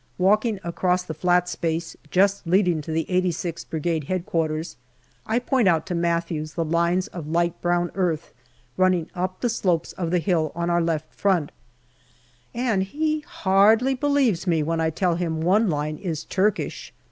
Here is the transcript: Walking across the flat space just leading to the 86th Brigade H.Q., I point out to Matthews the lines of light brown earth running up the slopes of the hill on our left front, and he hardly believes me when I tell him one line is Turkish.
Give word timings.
Walking 0.17 0.59
across 0.63 1.03
the 1.03 1.13
flat 1.13 1.47
space 1.47 1.95
just 2.09 2.47
leading 2.47 2.81
to 2.81 2.91
the 2.91 3.05
86th 3.07 3.69
Brigade 3.69 4.07
H.Q., 4.09 4.63
I 5.27 5.37
point 5.37 5.67
out 5.67 5.85
to 5.85 5.93
Matthews 5.93 6.55
the 6.55 6.65
lines 6.65 7.05
of 7.09 7.27
light 7.27 7.61
brown 7.61 7.91
earth 7.93 8.33
running 8.77 9.11
up 9.13 9.41
the 9.41 9.47
slopes 9.47 9.91
of 9.93 10.09
the 10.09 10.17
hill 10.17 10.51
on 10.55 10.71
our 10.71 10.81
left 10.81 11.13
front, 11.13 11.51
and 12.51 12.81
he 12.81 13.19
hardly 13.19 13.93
believes 13.93 14.47
me 14.47 14.63
when 14.63 14.81
I 14.81 14.89
tell 14.89 15.17
him 15.17 15.39
one 15.39 15.69
line 15.69 15.97
is 15.97 16.23
Turkish. 16.23 16.91